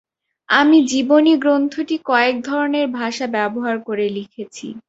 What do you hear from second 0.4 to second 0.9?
আমি